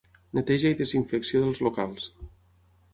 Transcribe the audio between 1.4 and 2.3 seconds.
dels locals.